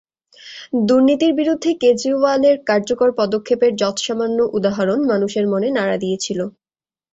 [0.87, 6.39] দুর্নীতির বিরুদ্ধে কেজরিওয়ালের কার্যকর পদক্ষেপের যৎসামান্য উদাহরণ মানুষের মনে নাড়া দিয়েছিল।